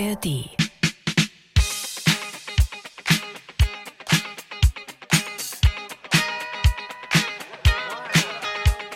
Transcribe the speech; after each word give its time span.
ARD. 0.00 0.48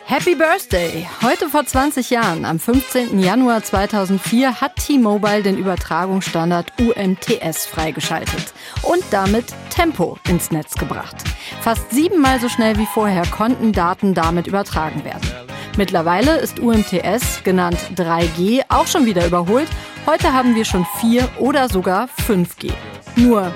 Happy 0.06 0.34
Birthday! 0.34 1.06
Heute 1.22 1.50
vor 1.50 1.66
20 1.66 2.08
Jahren, 2.08 2.44
am 2.46 2.58
15. 2.58 3.18
Januar 3.18 3.62
2004, 3.62 4.62
hat 4.62 4.76
T-Mobile 4.76 5.42
den 5.42 5.58
Übertragungsstandard 5.58 6.72
UMTS 6.80 7.66
freigeschaltet 7.66 8.54
und 8.82 9.02
damit 9.10 9.46
Tempo 9.68 10.16
ins 10.28 10.52
Netz 10.52 10.74
gebracht. 10.74 11.16
Fast 11.60 11.90
siebenmal 11.90 12.40
so 12.40 12.48
schnell 12.48 12.78
wie 12.78 12.86
vorher 12.86 13.26
konnten 13.26 13.72
Daten 13.72 14.14
damit 14.14 14.46
übertragen 14.46 15.04
werden. 15.04 15.28
Mittlerweile 15.76 16.36
ist 16.36 16.60
UMTS, 16.60 17.42
genannt 17.42 17.78
3G, 17.96 18.62
auch 18.68 18.86
schon 18.86 19.06
wieder 19.06 19.26
überholt. 19.26 19.68
Heute 20.06 20.32
haben 20.32 20.54
wir 20.54 20.64
schon 20.64 20.86
4 21.00 21.28
oder 21.38 21.68
sogar 21.68 22.08
5G. 22.28 22.72
Nur 23.16 23.52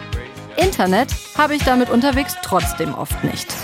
Internet 0.57 1.15
habe 1.37 1.55
ich 1.55 1.63
damit 1.63 1.91
unterwegs 1.91 2.35
trotzdem 2.43 2.93
oft 2.95 3.23
nicht. 3.23 3.55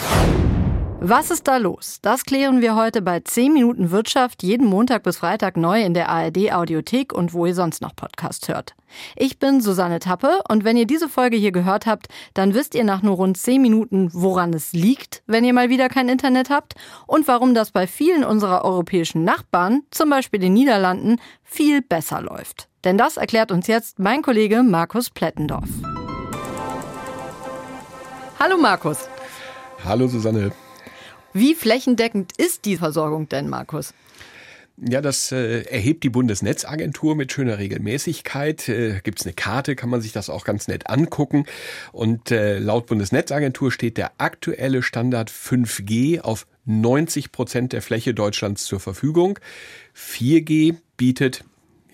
Was 1.07 1.31
ist 1.31 1.47
da 1.49 1.59
los? 1.59 1.99
Das 2.01 2.25
klären 2.25 2.63
wir 2.63 2.77
heute 2.77 3.03
bei 3.03 3.21
10 3.21 3.53
Minuten 3.53 3.91
Wirtschaft 3.91 4.43
jeden 4.43 4.67
Montag 4.67 5.03
bis 5.03 5.19
Freitag 5.19 5.59
neu 5.59 5.83
in 5.83 5.93
der 5.93 6.09
ARD 6.09 6.51
Audiothek 6.51 7.13
und 7.13 7.35
wo 7.35 7.45
ihr 7.45 7.55
sonst 7.55 7.83
noch 7.83 7.95
Podcasts 7.95 8.49
hört. 8.49 8.75
Ich 9.15 9.39
bin 9.39 9.61
Susanne 9.61 9.99
Tappe 9.99 10.41
und 10.49 10.65
wenn 10.65 10.79
ihr 10.79 10.87
diese 10.87 11.11
Folge 11.11 11.37
hier 11.37 11.53
gehört 11.53 11.85
habt, 11.85 12.07
dann 12.33 12.55
wisst 12.55 12.75
ihr 12.75 12.85
nach 12.85 13.03
nur 13.03 13.17
rund 13.17 13.37
10 13.37 13.61
Minuten, 13.61 14.09
woran 14.15 14.55
es 14.55 14.73
liegt, 14.73 15.23
wenn 15.27 15.45
ihr 15.45 15.53
mal 15.53 15.69
wieder 15.69 15.91
kein 15.91 16.09
Internet 16.09 16.49
habt 16.49 16.73
und 17.07 17.29
warum 17.29 17.53
das 17.53 17.71
bei 17.71 17.87
vielen 17.87 18.25
unserer 18.25 18.65
europäischen 18.65 19.25
Nachbarn, 19.25 19.83
zum 19.91 20.09
Beispiel 20.09 20.41
den 20.41 20.55
Niederlanden, 20.55 21.21
viel 21.43 21.83
besser 21.83 22.23
läuft. 22.23 22.71
Denn 22.83 22.97
das 22.97 23.19
erklärt 23.19 23.53
uns 23.53 23.67
jetzt 23.67 23.99
mein 23.99 24.23
Kollege 24.23 24.63
Markus 24.63 25.11
Plettendorf. 25.11 25.69
Hallo 28.39 28.57
Markus. 28.57 29.07
Hallo 29.85 30.09
Susanne. 30.09 30.51
Wie 31.35 31.55
flächendeckend 31.55 32.33
ist 32.39 32.65
die 32.65 32.77
Versorgung 32.77 33.29
denn, 33.29 33.49
Markus? 33.49 33.93
Ja, 34.77 35.01
das 35.01 35.33
äh, 35.33 35.63
erhebt 35.63 36.05
die 36.05 36.09
Bundesnetzagentur 36.11 37.17
mit 37.17 37.33
schöner 37.33 37.59
Regelmäßigkeit. 37.59 38.69
Äh, 38.69 39.01
Gibt 39.03 39.21
es 39.21 39.27
eine 39.27 39.35
Karte, 39.35 39.75
kann 39.75 39.91
man 39.91 40.01
sich 40.01 40.13
das 40.13 40.31
auch 40.31 40.45
ganz 40.45 40.69
nett 40.69 40.89
angucken. 40.89 41.47
Und 41.93 42.31
äh, 42.31 42.59
laut 42.59 42.87
Bundesnetzagentur 42.87 43.73
steht 43.73 43.99
der 43.99 44.13
aktuelle 44.19 44.83
Standard 44.83 45.31
5G 45.31 46.21
auf 46.21 46.47
90 46.67 47.33
Prozent 47.33 47.73
der 47.73 47.83
Fläche 47.83 48.15
Deutschlands 48.15 48.65
zur 48.65 48.79
Verfügung. 48.79 49.39
4G 49.97 50.77
bietet 50.97 51.45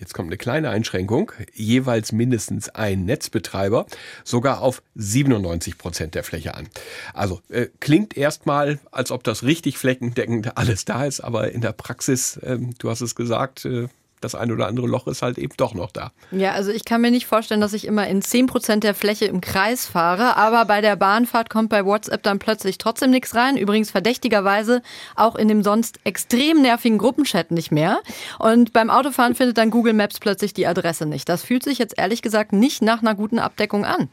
jetzt 0.01 0.13
kommt 0.13 0.27
eine 0.27 0.37
kleine 0.37 0.69
Einschränkung, 0.71 1.31
jeweils 1.53 2.11
mindestens 2.11 2.69
ein 2.69 3.05
Netzbetreiber, 3.05 3.85
sogar 4.25 4.61
auf 4.61 4.81
97 4.95 5.77
Prozent 5.77 6.15
der 6.15 6.23
Fläche 6.23 6.55
an. 6.55 6.67
Also 7.13 7.39
äh, 7.49 7.67
klingt 7.79 8.17
erstmal, 8.17 8.79
als 8.91 9.11
ob 9.11 9.23
das 9.23 9.43
richtig 9.43 9.77
fleckendeckend 9.77 10.57
alles 10.57 10.83
da 10.83 11.05
ist, 11.05 11.21
aber 11.21 11.51
in 11.51 11.61
der 11.61 11.71
Praxis, 11.71 12.35
äh, 12.37 12.57
du 12.79 12.89
hast 12.89 13.01
es 13.01 13.15
gesagt, 13.15 13.63
äh, 13.63 13.87
das 14.21 14.35
ein 14.35 14.51
oder 14.51 14.67
andere 14.67 14.87
Loch 14.87 15.07
ist 15.07 15.21
halt 15.21 15.37
eben 15.37 15.53
doch 15.57 15.73
noch 15.73 15.91
da. 15.91 16.11
Ja, 16.31 16.53
also 16.53 16.71
ich 16.71 16.85
kann 16.85 17.01
mir 17.01 17.11
nicht 17.11 17.25
vorstellen, 17.25 17.61
dass 17.61 17.73
ich 17.73 17.85
immer 17.85 18.07
in 18.07 18.21
10% 18.21 18.79
der 18.79 18.93
Fläche 18.93 19.25
im 19.25 19.41
Kreis 19.41 19.85
fahre, 19.85 20.37
aber 20.37 20.65
bei 20.65 20.81
der 20.81 20.95
Bahnfahrt 20.95 21.49
kommt 21.49 21.69
bei 21.69 21.85
WhatsApp 21.85 22.23
dann 22.23 22.39
plötzlich 22.39 22.77
trotzdem 22.77 23.11
nichts 23.11 23.35
rein. 23.35 23.57
Übrigens 23.57 23.91
verdächtigerweise 23.91 24.81
auch 25.15 25.35
in 25.35 25.47
dem 25.47 25.63
sonst 25.63 25.99
extrem 26.03 26.61
nervigen 26.61 26.97
Gruppenchat 26.97 27.51
nicht 27.51 27.71
mehr. 27.71 27.99
Und 28.39 28.73
beim 28.73 28.89
Autofahren 28.89 29.35
findet 29.35 29.57
dann 29.57 29.71
Google 29.71 29.93
Maps 29.93 30.19
plötzlich 30.19 30.53
die 30.53 30.67
Adresse 30.67 31.05
nicht. 31.05 31.27
Das 31.27 31.43
fühlt 31.43 31.63
sich 31.63 31.77
jetzt 31.77 31.97
ehrlich 31.97 32.21
gesagt 32.21 32.53
nicht 32.53 32.81
nach 32.81 33.01
einer 33.01 33.15
guten 33.15 33.39
Abdeckung 33.39 33.85
an. 33.85 34.09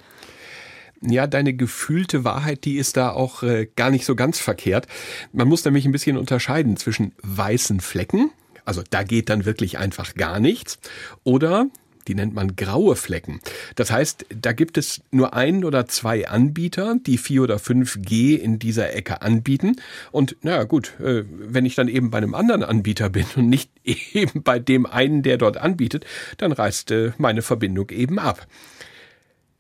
Ja, 1.00 1.26
deine 1.28 1.54
gefühlte 1.54 2.24
Wahrheit, 2.24 2.64
die 2.64 2.76
ist 2.76 2.96
da 2.96 3.12
auch 3.12 3.42
äh, 3.42 3.68
gar 3.76 3.90
nicht 3.90 4.04
so 4.04 4.16
ganz 4.16 4.40
verkehrt. 4.40 4.88
Man 5.32 5.46
muss 5.46 5.64
nämlich 5.64 5.84
ein 5.84 5.92
bisschen 5.92 6.16
unterscheiden 6.16 6.76
zwischen 6.76 7.12
weißen 7.22 7.80
Flecken, 7.80 8.32
also 8.68 8.82
da 8.90 9.02
geht 9.02 9.30
dann 9.30 9.46
wirklich 9.46 9.78
einfach 9.78 10.14
gar 10.14 10.38
nichts. 10.40 10.78
Oder 11.24 11.68
die 12.06 12.14
nennt 12.14 12.34
man 12.34 12.54
graue 12.54 12.96
Flecken. 12.96 13.40
Das 13.76 13.90
heißt, 13.90 14.26
da 14.28 14.52
gibt 14.52 14.78
es 14.78 15.02
nur 15.10 15.34
ein 15.34 15.64
oder 15.64 15.86
zwei 15.86 16.28
Anbieter, 16.28 16.96
die 17.06 17.18
4 17.18 17.42
oder 17.42 17.56
5G 17.56 18.36
in 18.36 18.58
dieser 18.58 18.94
Ecke 18.94 19.22
anbieten. 19.22 19.76
Und 20.10 20.36
naja 20.42 20.64
gut, 20.64 20.98
äh, 21.00 21.24
wenn 21.28 21.66
ich 21.66 21.74
dann 21.74 21.88
eben 21.88 22.10
bei 22.10 22.18
einem 22.18 22.34
anderen 22.34 22.62
Anbieter 22.62 23.08
bin 23.08 23.26
und 23.36 23.48
nicht 23.48 23.70
eben 23.84 24.42
bei 24.42 24.58
dem 24.58 24.86
einen, 24.86 25.22
der 25.22 25.38
dort 25.38 25.56
anbietet, 25.56 26.04
dann 26.36 26.52
reißt 26.52 26.90
äh, 26.90 27.12
meine 27.18 27.42
Verbindung 27.42 27.90
eben 27.90 28.18
ab 28.18 28.46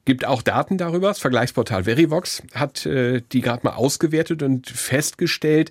gibt 0.04 0.24
auch 0.24 0.40
Daten 0.40 0.78
darüber. 0.78 1.08
Das 1.08 1.18
Vergleichsportal 1.18 1.84
Verivox 1.84 2.42
hat 2.54 2.86
äh, 2.86 3.20
die 3.30 3.42
gerade 3.42 3.60
mal 3.64 3.74
ausgewertet 3.74 4.42
und 4.42 4.66
festgestellt, 4.66 5.70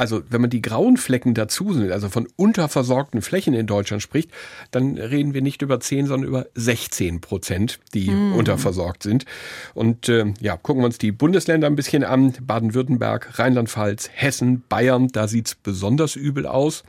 also 0.00 0.22
wenn 0.30 0.40
man 0.40 0.48
die 0.48 0.62
grauen 0.62 0.96
Flecken 0.96 1.34
dazu 1.34 1.74
sind, 1.74 1.92
also 1.92 2.08
von 2.08 2.26
unterversorgten 2.36 3.20
Flächen 3.20 3.52
in 3.52 3.66
Deutschland 3.66 4.02
spricht, 4.02 4.30
dann 4.70 4.96
reden 4.96 5.34
wir 5.34 5.42
nicht 5.42 5.60
über 5.60 5.78
10, 5.78 6.06
sondern 6.06 6.26
über 6.26 6.46
16 6.54 7.20
Prozent, 7.20 7.80
die 7.92 8.10
mhm. 8.10 8.32
unterversorgt 8.32 9.02
sind. 9.02 9.26
Und 9.74 10.08
äh, 10.08 10.32
ja, 10.40 10.56
gucken 10.56 10.80
wir 10.80 10.86
uns 10.86 10.96
die 10.96 11.12
Bundesländer 11.12 11.66
ein 11.66 11.76
bisschen 11.76 12.02
an. 12.02 12.32
Baden-Württemberg, 12.40 13.38
Rheinland-Pfalz, 13.38 14.08
Hessen, 14.14 14.62
Bayern, 14.70 15.08
da 15.08 15.28
sieht's 15.28 15.54
besonders 15.54 16.16
übel 16.16 16.46
aus. 16.46 16.82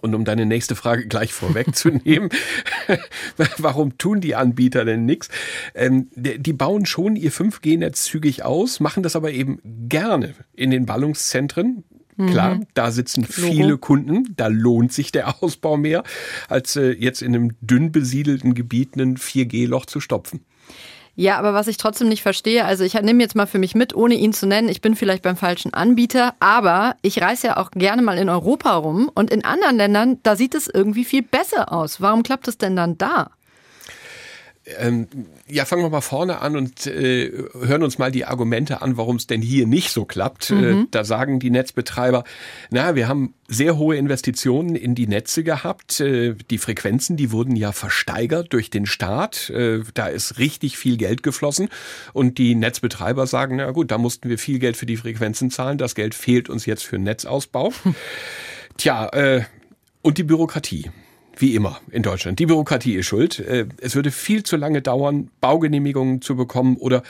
Und 0.00 0.14
um 0.14 0.24
deine 0.24 0.46
nächste 0.46 0.74
Frage 0.74 1.06
gleich 1.06 1.34
vorwegzunehmen, 1.34 2.30
warum 3.58 3.98
tun 3.98 4.22
die 4.22 4.34
Anbieter 4.34 4.86
denn 4.86 5.04
nichts? 5.04 5.28
Ähm, 5.74 6.08
die 6.14 6.54
bauen 6.54 6.86
schon 6.86 7.14
ihr 7.14 7.30
5G-Netz 7.30 8.04
zügig 8.04 8.42
aus, 8.42 8.80
machen 8.80 9.02
das 9.02 9.16
aber 9.16 9.32
eben 9.32 9.60
gerne 9.88 10.34
in 10.54 10.70
den 10.70 10.86
Ballungszentren. 10.86 11.84
Klar, 12.16 12.56
mhm. 12.56 12.66
da 12.74 12.90
sitzen 12.90 13.24
viele 13.24 13.70
Logo. 13.70 13.86
Kunden, 13.86 14.34
da 14.36 14.48
lohnt 14.48 14.92
sich 14.92 15.12
der 15.12 15.42
Ausbau 15.42 15.76
mehr, 15.76 16.02
als 16.48 16.76
äh, 16.76 16.92
jetzt 16.92 17.22
in 17.22 17.34
einem 17.34 17.56
dünn 17.60 17.90
besiedelten 17.90 18.54
Gebiet 18.54 18.96
ein 18.96 19.16
4G-Loch 19.16 19.86
zu 19.86 20.00
stopfen. 20.00 20.44
Ja, 21.14 21.38
aber 21.38 21.52
was 21.52 21.68
ich 21.68 21.76
trotzdem 21.76 22.08
nicht 22.08 22.22
verstehe, 22.22 22.64
also 22.64 22.84
ich 22.84 22.94
nehme 22.94 23.22
jetzt 23.22 23.36
mal 23.36 23.46
für 23.46 23.58
mich 23.58 23.74
mit, 23.74 23.94
ohne 23.94 24.14
ihn 24.14 24.32
zu 24.32 24.46
nennen, 24.46 24.70
ich 24.70 24.80
bin 24.80 24.96
vielleicht 24.96 25.22
beim 25.22 25.36
falschen 25.36 25.74
Anbieter, 25.74 26.34
aber 26.40 26.96
ich 27.02 27.20
reise 27.20 27.48
ja 27.48 27.56
auch 27.58 27.70
gerne 27.70 28.00
mal 28.00 28.16
in 28.16 28.30
Europa 28.30 28.74
rum 28.76 29.10
und 29.14 29.30
in 29.30 29.44
anderen 29.44 29.76
Ländern, 29.76 30.20
da 30.22 30.36
sieht 30.36 30.54
es 30.54 30.68
irgendwie 30.68 31.04
viel 31.04 31.22
besser 31.22 31.70
aus. 31.70 32.00
Warum 32.00 32.22
klappt 32.22 32.48
es 32.48 32.56
denn 32.56 32.76
dann 32.76 32.96
da? 32.96 33.30
Ähm, 34.64 35.08
ja, 35.48 35.64
fangen 35.64 35.82
wir 35.82 35.90
mal 35.90 36.00
vorne 36.00 36.40
an 36.40 36.56
und 36.56 36.86
äh, 36.86 37.32
hören 37.60 37.82
uns 37.82 37.98
mal 37.98 38.12
die 38.12 38.24
Argumente 38.24 38.80
an, 38.80 38.96
warum 38.96 39.16
es 39.16 39.26
denn 39.26 39.42
hier 39.42 39.66
nicht 39.66 39.90
so 39.90 40.04
klappt. 40.04 40.50
Äh, 40.50 40.54
mhm. 40.54 40.82
Äh, 40.82 40.86
da 40.92 41.02
sagen 41.02 41.40
die 41.40 41.50
Netzbetreiber, 41.50 42.22
na, 42.70 42.94
wir 42.94 43.08
haben 43.08 43.34
sehr 43.48 43.76
hohe 43.76 43.96
Investitionen 43.96 44.76
in 44.76 44.94
die 44.94 45.08
Netze 45.08 45.42
gehabt. 45.42 45.98
Äh, 45.98 46.36
die 46.50 46.58
Frequenzen, 46.58 47.16
die 47.16 47.32
wurden 47.32 47.56
ja 47.56 47.72
versteigert 47.72 48.52
durch 48.52 48.70
den 48.70 48.86
Staat. 48.86 49.50
Äh, 49.50 49.80
da 49.94 50.06
ist 50.06 50.38
richtig 50.38 50.78
viel 50.78 50.96
Geld 50.96 51.24
geflossen. 51.24 51.68
Und 52.12 52.38
die 52.38 52.54
Netzbetreiber 52.54 53.26
sagen, 53.26 53.56
na 53.56 53.72
gut, 53.72 53.90
da 53.90 53.98
mussten 53.98 54.28
wir 54.28 54.38
viel 54.38 54.60
Geld 54.60 54.76
für 54.76 54.86
die 54.86 54.96
Frequenzen 54.96 55.50
zahlen. 55.50 55.76
Das 55.76 55.96
Geld 55.96 56.14
fehlt 56.14 56.48
uns 56.48 56.66
jetzt 56.66 56.84
für 56.84 57.00
Netzausbau. 57.00 57.72
Tja, 58.76 59.08
äh, 59.08 59.42
und 60.02 60.18
die 60.18 60.24
Bürokratie. 60.24 60.90
Wie 61.36 61.54
immer 61.54 61.80
in 61.90 62.02
Deutschland. 62.02 62.38
Die 62.38 62.46
Bürokratie 62.46 62.94
ist 62.94 63.06
schuld. 63.06 63.38
Äh, 63.38 63.66
es 63.80 63.94
würde 63.94 64.10
viel 64.10 64.42
zu 64.42 64.56
lange 64.56 64.82
dauern, 64.82 65.30
Baugenehmigungen 65.40 66.20
zu 66.20 66.36
bekommen 66.36 66.76
oder 66.76 67.02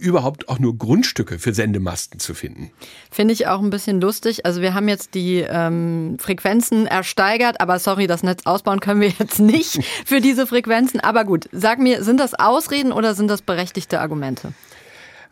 überhaupt 0.00 0.48
auch 0.48 0.58
nur 0.58 0.76
Grundstücke 0.76 1.38
für 1.38 1.54
Sendemasten 1.54 2.18
zu 2.18 2.34
finden. 2.34 2.70
Finde 3.10 3.34
ich 3.34 3.46
auch 3.46 3.60
ein 3.60 3.70
bisschen 3.70 4.00
lustig. 4.00 4.44
Also 4.44 4.62
wir 4.62 4.74
haben 4.74 4.88
jetzt 4.88 5.14
die 5.14 5.44
ähm, 5.48 6.16
Frequenzen 6.18 6.86
ersteigert, 6.86 7.60
aber 7.60 7.78
sorry, 7.78 8.06
das 8.06 8.22
Netz 8.22 8.46
ausbauen 8.46 8.80
können 8.80 9.00
wir 9.00 9.12
jetzt 9.16 9.38
nicht 9.38 9.80
für 10.04 10.20
diese 10.20 10.46
Frequenzen. 10.46 11.00
Aber 11.00 11.24
gut, 11.24 11.48
sag 11.52 11.78
mir, 11.78 12.02
sind 12.02 12.18
das 12.18 12.34
Ausreden 12.34 12.92
oder 12.92 13.14
sind 13.14 13.28
das 13.28 13.42
berechtigte 13.42 14.00
Argumente? 14.00 14.52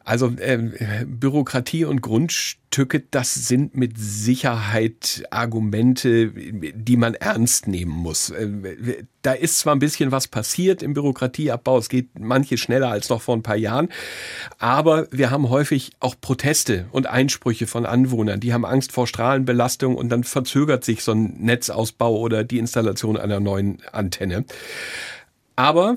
Also 0.07 0.29
äh, 0.39 1.05
Bürokratie 1.05 1.85
und 1.85 2.01
Grundstücke, 2.01 3.03
das 3.11 3.35
sind 3.35 3.77
mit 3.77 3.99
Sicherheit 3.99 5.25
Argumente, 5.31 6.31
die 6.31 6.97
man 6.97 7.15
ernst 7.15 7.67
nehmen 7.67 7.91
muss. 7.91 8.31
Äh, 8.31 9.03
da 9.23 9.33
ist 9.33 9.59
zwar 9.59 9.75
ein 9.75 9.81
bisschen 9.81 10.13
was 10.13 10.29
passiert 10.29 10.85
im 10.85 10.95
Bürokratieabbau, 10.95 11.79
es 11.79 11.89
geht 11.89 12.21
manche 12.21 12.57
schneller 12.57 12.89
als 12.89 13.09
noch 13.09 13.21
vor 13.21 13.37
ein 13.37 13.43
paar 13.43 13.57
Jahren, 13.57 13.89
aber 14.61 15.09
wir 15.11 15.33
haben 15.33 15.51
häufig 15.51 15.91
auch 15.99 16.15
Proteste 16.21 16.87
und 16.93 17.09
Einsprüche 17.09 17.67
von 17.67 17.85
Anwohnern, 17.85 18.39
die 18.39 18.53
haben 18.53 18.65
Angst 18.65 18.93
vor 18.93 19.09
Strahlenbelastung 19.09 19.97
und 19.97 20.09
dann 20.11 20.23
verzögert 20.23 20.85
sich 20.85 21.03
so 21.03 21.11
ein 21.11 21.35
Netzausbau 21.41 22.17
oder 22.17 22.45
die 22.45 22.59
Installation 22.59 23.17
einer 23.17 23.41
neuen 23.41 23.83
Antenne. 23.91 24.45
Aber 25.57 25.97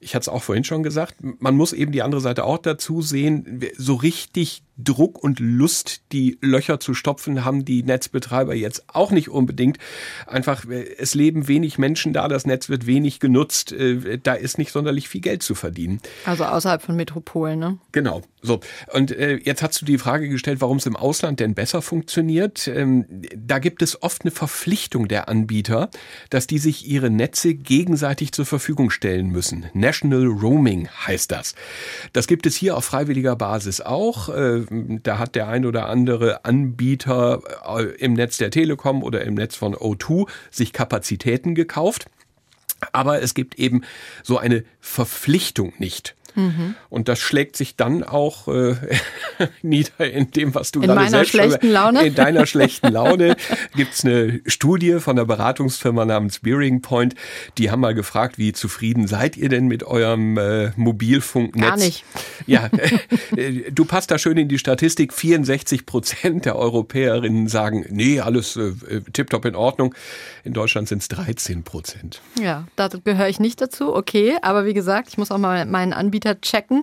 ich 0.00 0.14
hatte 0.14 0.22
es 0.22 0.28
auch 0.28 0.42
vorhin 0.42 0.64
schon 0.64 0.82
gesagt, 0.82 1.16
man 1.20 1.56
muss 1.56 1.72
eben 1.72 1.92
die 1.92 2.02
andere 2.02 2.20
Seite 2.20 2.44
auch 2.44 2.58
dazu 2.58 3.02
sehen. 3.02 3.60
So 3.76 3.94
richtig 3.94 4.62
Druck 4.78 5.22
und 5.22 5.40
Lust, 5.40 6.02
die 6.12 6.38
Löcher 6.40 6.80
zu 6.80 6.94
stopfen, 6.94 7.44
haben 7.44 7.64
die 7.64 7.82
Netzbetreiber 7.82 8.54
jetzt 8.54 8.84
auch 8.88 9.10
nicht 9.10 9.28
unbedingt. 9.28 9.78
Einfach, 10.26 10.64
äh, 10.66 10.86
es 10.98 11.14
leben 11.14 11.48
wenig 11.48 11.78
Menschen 11.78 12.12
da, 12.12 12.28
das 12.28 12.46
Netz 12.46 12.68
wird 12.68 12.86
wenig 12.86 13.20
genutzt, 13.20 13.72
äh, 13.72 14.18
da 14.22 14.34
ist 14.34 14.58
nicht 14.58 14.72
sonderlich 14.72 15.08
viel 15.08 15.20
Geld 15.20 15.42
zu 15.42 15.54
verdienen. 15.54 16.00
Also 16.24 16.44
außerhalb 16.44 16.80
von 16.80 16.96
Metropolen, 16.96 17.58
ne? 17.58 17.78
Genau. 17.92 18.22
So. 18.40 18.60
Und 18.92 19.10
äh, 19.10 19.36
jetzt 19.42 19.62
hast 19.62 19.80
du 19.80 19.84
die 19.84 19.98
Frage 19.98 20.28
gestellt, 20.28 20.60
warum 20.60 20.76
es 20.76 20.86
im 20.86 20.94
Ausland 20.96 21.40
denn 21.40 21.54
besser 21.54 21.82
funktioniert. 21.82 22.68
Ähm, 22.68 23.04
da 23.36 23.58
gibt 23.58 23.82
es 23.82 24.00
oft 24.02 24.22
eine 24.22 24.30
Verpflichtung 24.30 25.08
der 25.08 25.28
Anbieter, 25.28 25.90
dass 26.30 26.46
die 26.46 26.58
sich 26.58 26.86
ihre 26.86 27.10
Netze 27.10 27.54
gegenseitig 27.54 28.32
zur 28.32 28.46
Verfügung 28.46 28.90
stellen 28.90 29.30
müssen. 29.30 29.66
National 29.74 30.26
Roaming 30.26 30.88
heißt 30.88 31.32
das. 31.32 31.56
Das 32.12 32.28
gibt 32.28 32.46
es 32.46 32.54
hier 32.54 32.76
auf 32.76 32.84
freiwilliger 32.84 33.34
Basis 33.34 33.80
auch. 33.80 34.28
Da 34.70 35.18
hat 35.18 35.34
der 35.34 35.48
ein 35.48 35.64
oder 35.64 35.88
andere 35.88 36.44
Anbieter 36.44 37.42
äh, 37.66 37.84
im 37.96 38.14
Netz 38.14 38.36
der 38.36 38.50
Telekom 38.50 39.02
oder 39.02 39.22
im 39.22 39.34
Netz 39.34 39.56
von 39.56 39.74
O2 39.74 40.28
sich 40.50 40.72
Kapazitäten 40.72 41.54
gekauft. 41.54 42.06
Aber 42.92 43.22
es 43.22 43.34
gibt 43.34 43.58
eben 43.58 43.82
so 44.22 44.38
eine 44.38 44.64
Verpflichtung 44.80 45.72
nicht. 45.78 46.14
Mhm. 46.38 46.76
Und 46.88 47.08
das 47.08 47.18
schlägt 47.18 47.56
sich 47.56 47.74
dann 47.74 48.04
auch 48.04 48.46
äh, 48.46 48.76
nieder 49.62 50.10
in 50.10 50.30
dem, 50.30 50.54
was 50.54 50.70
du 50.70 50.80
in 50.80 50.86
gerade 50.86 51.00
meiner 51.00 51.10
selbst 51.10 51.30
schlechten 51.30 51.70
Laune. 51.70 52.06
In 52.06 52.14
deiner 52.14 52.46
schlechten 52.46 52.92
Laune 52.92 53.36
gibt's 53.74 54.04
eine 54.04 54.40
Studie 54.46 55.00
von 55.00 55.18
einer 55.18 55.26
Beratungsfirma 55.26 56.04
namens 56.04 56.38
Bearing 56.38 56.80
Point. 56.80 57.16
Die 57.58 57.70
haben 57.72 57.80
mal 57.80 57.94
gefragt, 57.94 58.38
wie 58.38 58.52
zufrieden 58.52 59.08
seid 59.08 59.36
ihr 59.36 59.48
denn 59.48 59.66
mit 59.66 59.82
eurem 59.82 60.38
äh, 60.38 60.70
Mobilfunknetz? 60.76 61.68
Gar 61.68 61.76
nicht. 61.76 62.04
Ja, 62.46 62.70
äh, 63.36 63.70
du 63.70 63.84
passt 63.84 64.10
da 64.10 64.18
schön 64.18 64.38
in 64.38 64.48
die 64.48 64.58
Statistik. 64.58 65.12
64 65.12 65.84
Prozent 65.84 66.46
der 66.46 66.56
Europäerinnen 66.56 67.48
sagen, 67.48 67.84
nee, 67.90 68.20
alles 68.20 68.56
äh, 68.56 68.72
tipptopp 69.12 69.44
in 69.44 69.54
Ordnung. 69.54 69.94
In 70.44 70.54
Deutschland 70.54 70.88
sind 70.88 71.02
es 71.02 71.08
13 71.08 71.64
Prozent. 71.64 72.22
Ja, 72.40 72.66
da 72.76 72.88
gehöre 72.88 73.28
ich 73.28 73.40
nicht 73.40 73.60
dazu. 73.60 73.94
Okay, 73.94 74.36
aber 74.40 74.64
wie 74.64 74.72
gesagt, 74.72 75.08
ich 75.08 75.18
muss 75.18 75.30
auch 75.30 75.38
mal 75.38 75.66
meinen 75.66 75.92
Anbieter 75.92 76.27
Anbieter 76.28 76.40
checken. 76.40 76.82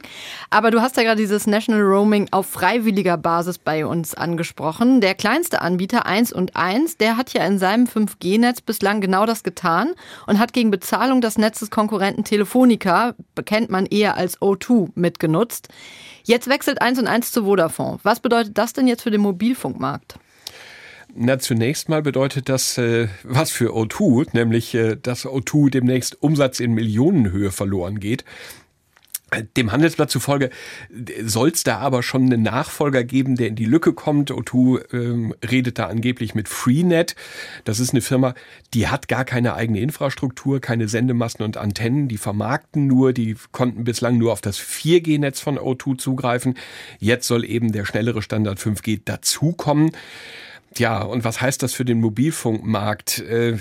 Aber 0.50 0.72
du 0.72 0.82
hast 0.82 0.98
ja 0.98 1.04
gerade 1.04 1.22
dieses 1.22 1.48
National 1.48 1.82
Roaming 1.82 2.28
auf 2.32 2.48
freiwilliger 2.48 3.18
Basis 3.18 3.58
bei 3.58 3.86
uns 3.86 4.14
angesprochen. 4.14 5.02
Der 5.02 5.16
kleinste 5.16 5.62
Anbieter 5.62 6.06
1 6.06 6.34
und 6.34 6.56
1, 6.56 6.98
der 6.98 7.18
hat 7.18 7.34
ja 7.34 7.46
in 7.46 7.60
seinem 7.60 7.86
5G-Netz 7.86 8.62
bislang 8.62 9.02
genau 9.02 9.26
das 9.26 9.44
getan 9.44 9.94
und 10.28 10.40
hat 10.40 10.54
gegen 10.54 10.72
Bezahlung 10.72 11.22
das 11.22 11.38
Netz 11.38 11.60
des 11.60 11.70
Konkurrenten 11.70 12.24
Telefonica, 12.24 13.16
bekennt 13.36 13.70
man 13.70 13.86
eher 13.86 14.18
als 14.18 14.40
O2, 14.40 14.90
mitgenutzt. 14.96 15.70
Jetzt 16.24 16.50
wechselt 16.50 16.82
1 16.82 17.00
und 17.00 17.08
1 17.08 17.32
zu 17.32 17.44
Vodafone. 17.44 18.00
Was 18.04 18.20
bedeutet 18.20 18.58
das 18.58 18.74
denn 18.74 18.88
jetzt 18.88 19.04
für 19.04 19.12
den 19.12 19.22
Mobilfunkmarkt? 19.22 20.16
Na, 21.18 21.40
zunächst 21.40 21.88
mal 21.88 22.02
bedeutet 22.02 22.50
das 22.50 22.78
äh, 22.78 23.08
was 23.24 23.50
für 23.50 23.74
O2, 23.74 24.28
nämlich 24.34 24.76
äh, 24.76 24.98
dass 25.02 25.26
O2 25.26 25.70
demnächst 25.70 26.22
Umsatz 26.22 26.60
in 26.60 26.74
Millionenhöhe 26.74 27.52
verloren 27.52 28.02
geht. 28.02 28.26
Dem 29.42 29.72
Handelsblatt 29.72 30.10
zufolge 30.10 30.50
soll 31.24 31.50
es 31.50 31.64
da 31.64 31.80
aber 31.80 32.04
schon 32.04 32.24
einen 32.24 32.44
Nachfolger 32.44 33.04
geben, 33.04 33.36
der 33.36 33.48
in 33.48 33.56
die 33.56 33.66
Lücke 33.66 33.94
kommt. 33.94 34.32
O2 34.32 34.94
ähm, 34.94 35.34
redet 35.50 35.80
da 35.80 35.88
angeblich 35.88 36.36
mit 36.36 36.50
Freenet. 36.50 37.16
Das 37.64 37.80
ist 37.80 37.92
eine 37.92 38.02
Firma, 38.02 38.34
die 38.74 38.88
hat 38.88 39.08
gar 39.08 39.26
keine 39.26 39.56
eigene 39.56 39.80
Infrastruktur, 39.80 40.60
keine 40.60 40.88
Sendemasten 40.88 41.46
und 41.46 41.58
Antennen. 41.58 42.08
Die 42.08 42.18
vermarkten 42.18 42.88
nur, 42.88 43.14
die 43.14 43.36
konnten 43.52 43.84
bislang 43.84 44.18
nur 44.18 44.32
auf 44.32 44.42
das 44.42 44.60
4G-Netz 44.60 45.40
von 45.40 45.58
O2 45.58 45.98
zugreifen. 45.98 46.56
Jetzt 47.00 47.28
soll 47.28 47.46
eben 47.46 47.72
der 47.72 47.86
schnellere 47.86 48.22
Standard 48.22 48.60
5G 48.60 49.02
dazukommen. 49.04 49.92
Ja, 50.78 51.04
und 51.04 51.24
was 51.24 51.40
heißt 51.40 51.64
das 51.64 51.74
für 51.74 51.86
den 51.86 52.02
Mobilfunkmarkt? 52.02 53.20
Äh, 53.20 53.58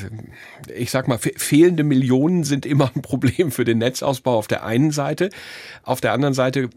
ich 0.75 0.91
sag 0.91 1.07
mal, 1.07 1.19
fehlende 1.19 1.85
Millionen 1.85 2.43
sind 2.43 2.67
immer 2.67 2.91
ein 2.95 3.03
Problem 3.03 3.53
für 3.53 3.65
den 3.65 3.79
Netzausbau 3.79 4.37
auf 4.37 4.49
der 4.49 4.65
einen 4.65 4.91
Seite. 4.91 5.31
Auf 5.85 6.01
der 6.01 6.13
anderen 6.13 6.35
Seite 6.35 6.71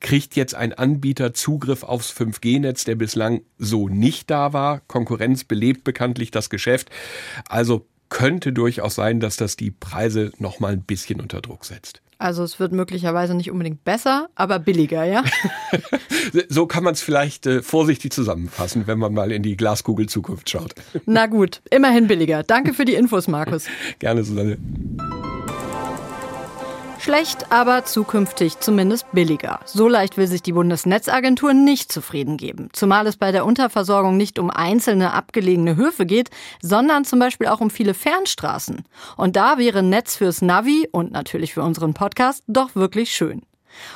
kriegt 0.00 0.36
jetzt 0.36 0.54
ein 0.54 0.72
Anbieter 0.72 1.34
Zugriff 1.34 1.82
aufs 1.82 2.12
5G-Netz, 2.12 2.84
der 2.84 2.94
bislang 2.94 3.42
so 3.58 3.88
nicht 3.88 4.30
da 4.30 4.52
war. 4.52 4.80
Konkurrenz 4.86 5.42
belebt 5.42 5.82
bekanntlich 5.82 6.30
das 6.30 6.50
Geschäft. 6.50 6.90
Also 7.48 7.86
könnte 8.10 8.52
durchaus 8.52 8.94
sein, 8.94 9.18
dass 9.20 9.36
das 9.36 9.56
die 9.56 9.70
Preise 9.70 10.32
noch 10.38 10.60
mal 10.60 10.72
ein 10.72 10.82
bisschen 10.82 11.20
unter 11.20 11.40
Druck 11.40 11.64
setzt. 11.64 12.00
Also 12.18 12.42
es 12.42 12.58
wird 12.58 12.72
möglicherweise 12.72 13.34
nicht 13.34 13.50
unbedingt 13.50 13.84
besser, 13.84 14.28
aber 14.34 14.58
billiger, 14.58 15.04
ja? 15.04 15.22
so 16.48 16.66
kann 16.66 16.82
man 16.82 16.94
es 16.94 17.00
vielleicht 17.00 17.46
äh, 17.46 17.62
vorsichtig 17.62 18.12
zusammenfassen, 18.12 18.88
wenn 18.88 18.98
man 18.98 19.14
mal 19.14 19.30
in 19.30 19.44
die 19.44 19.56
Glaskugel 19.56 20.08
Zukunft 20.08 20.50
schaut. 20.50 20.74
Na 21.06 21.26
gut, 21.26 21.62
immerhin 21.70 22.08
billiger. 22.08 22.42
Danke 22.42 22.74
für 22.74 22.84
die 22.84 22.94
Infos, 22.94 23.28
Markus. 23.28 23.66
Gerne, 24.00 24.24
Susanne. 24.24 24.58
Schlecht, 26.98 27.52
aber 27.52 27.84
zukünftig 27.84 28.58
zumindest 28.58 29.10
billiger. 29.12 29.60
So 29.64 29.88
leicht 29.88 30.16
will 30.16 30.26
sich 30.26 30.42
die 30.42 30.52
Bundesnetzagentur 30.52 31.54
nicht 31.54 31.92
zufrieden 31.92 32.36
geben. 32.36 32.68
Zumal 32.72 33.06
es 33.06 33.16
bei 33.16 33.30
der 33.30 33.46
Unterversorgung 33.46 34.16
nicht 34.16 34.38
um 34.38 34.50
einzelne 34.50 35.12
abgelegene 35.12 35.76
Höfe 35.76 36.06
geht, 36.06 36.30
sondern 36.60 37.04
zum 37.04 37.18
Beispiel 37.18 37.46
auch 37.46 37.60
um 37.60 37.70
viele 37.70 37.94
Fernstraßen. 37.94 38.84
Und 39.16 39.36
da 39.36 39.58
wäre 39.58 39.82
Netz 39.82 40.16
fürs 40.16 40.42
Navi 40.42 40.88
und 40.90 41.12
natürlich 41.12 41.54
für 41.54 41.62
unseren 41.62 41.94
Podcast 41.94 42.42
doch 42.48 42.74
wirklich 42.74 43.10
schön. 43.10 43.42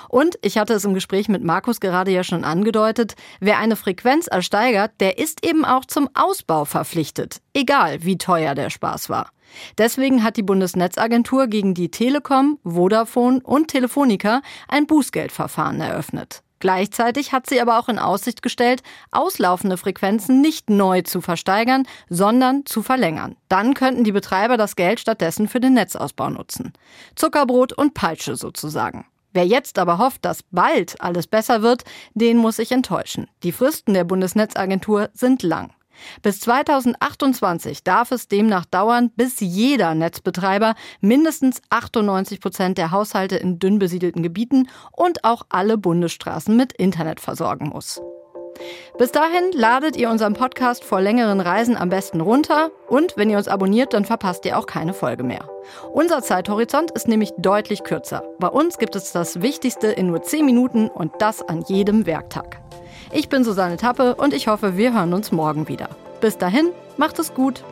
Und 0.09 0.39
ich 0.43 0.59
hatte 0.59 0.75
es 0.75 0.85
im 0.85 0.95
Gespräch 0.95 1.29
mit 1.29 1.43
Markus 1.43 1.81
gerade 1.81 2.11
ja 2.11 2.25
schon 2.25 2.45
angedeutet, 2.45 3.15
wer 3.41 3.59
eine 3.59 3.77
Frequenz 3.77 4.27
ersteigert, 4.27 4.93
der 5.01 5.19
ist 5.19 5.45
eben 5.45 5.65
auch 5.65 5.85
zum 5.85 6.09
Ausbau 6.15 6.65
verpflichtet, 6.65 7.41
egal 7.55 8.05
wie 8.05 8.19
teuer 8.19 8.55
der 8.55 8.71
Spaß 8.71 9.09
war. 9.09 9.31
Deswegen 9.79 10.25
hat 10.25 10.37
die 10.37 10.43
Bundesnetzagentur 10.43 11.47
gegen 11.47 11.75
die 11.75 11.91
Telekom, 11.91 12.59
Vodafone 12.65 13.41
und 13.43 13.69
Telefonica 13.69 14.43
ein 14.69 14.87
Bußgeldverfahren 14.87 15.81
eröffnet. 15.81 16.43
Gleichzeitig 16.63 17.33
hat 17.33 17.49
sie 17.49 17.61
aber 17.61 17.77
auch 17.77 17.89
in 17.89 17.99
Aussicht 17.99 18.41
gestellt, 18.41 18.85
auslaufende 19.11 19.77
Frequenzen 19.77 20.41
nicht 20.41 20.71
neu 20.71 21.03
zu 21.03 21.21
versteigern, 21.21 21.89
sondern 22.09 22.65
zu 22.67 22.83
verlängern. 22.83 23.35
Dann 23.49 23.75
könnten 23.75 24.05
die 24.05 24.13
Betreiber 24.13 24.57
das 24.57 24.77
Geld 24.77 25.01
stattdessen 25.01 25.49
für 25.49 25.59
den 25.59 25.75
Netzausbau 25.75 26.31
nutzen. 26.31 26.73
Zuckerbrot 27.17 27.73
und 27.73 27.95
Peitsche 27.95 28.37
sozusagen. 28.37 29.07
Wer 29.33 29.47
jetzt 29.47 29.79
aber 29.79 29.99
hofft, 29.99 30.25
dass 30.25 30.43
bald 30.43 31.01
alles 31.01 31.27
besser 31.27 31.63
wird, 31.63 31.85
den 32.15 32.37
muss 32.37 32.59
ich 32.59 32.73
enttäuschen. 32.73 33.29
Die 33.43 33.53
Fristen 33.53 33.95
der 33.95 34.05
Bundesnetzagentur 34.05 35.11
sind 35.15 35.43
lang. 35.43 35.73
Bis 36.23 36.41
2028 36.41 37.85
darf 37.85 38.11
es 38.13 38.29
demnach 38.29 38.65
dauern, 38.65 39.11
bis 39.15 39.41
jeder 39.41 39.95
Netzbetreiber 39.95 40.75
mindestens 41.01 41.61
98 41.71 42.41
Prozent 42.41 42.79
der 42.79 42.91
Haushalte 42.91 43.37
in 43.37 43.59
dünn 43.59 43.79
besiedelten 43.79 44.23
Gebieten 44.23 44.69
und 44.91 45.25
auch 45.25 45.45
alle 45.49 45.79
Bundesstraßen 45.79 46.57
mit 46.57 46.73
Internet 46.73 47.21
versorgen 47.21 47.69
muss. 47.69 48.01
Bis 48.99 49.13
dahin 49.13 49.53
ladet 49.53 49.97
ihr 49.97 50.11
unseren 50.11 50.35
Podcast 50.35 50.85
vor 50.85 51.01
längeren 51.01 51.41
Reisen 51.41 51.77
am 51.77 51.89
besten 51.89 52.21
runter 52.21 52.71
und 52.89 53.17
wenn 53.17 53.31
ihr 53.31 53.39
uns 53.39 53.49
abonniert, 53.49 53.95
dann 53.95 54.05
verpasst 54.05 54.45
ihr 54.45 54.59
auch 54.59 54.67
keine 54.67 54.95
Folge 54.95 55.25
mehr. 55.25 55.49
Unser 55.93 56.23
Zeithorizont 56.23 56.91
ist 56.91 57.09
nämlich 57.09 57.33
deutlich 57.39 57.85
kürzer. 57.85 58.23
Bei 58.39 58.49
uns 58.49 58.79
gibt 58.79 58.97
es 58.97 59.13
das 59.13 59.41
Wichtigste 59.41 59.89
in 59.89 60.09
nur 60.09 60.23
10 60.23 60.45
Minuten 60.45 60.89
und 60.89 61.13
das 61.19 61.43
an 61.43 61.63
jedem 61.63 62.07
Werktag. 62.07 62.61
Ich 63.11 63.29
bin 63.29 63.45
Susanne 63.45 63.77
Tappe 63.77 64.15
und 64.15 64.35
ich 64.35 64.49
hoffe, 64.49 64.77
wir 64.77 64.95
hören 64.95 65.13
uns 65.13 65.33
morgen 65.33 65.69
wieder. 65.69 65.89
Bis 66.21 66.39
dahin, 66.39 66.71
macht 66.97 67.19
es 67.19 67.35
gut. 67.35 67.65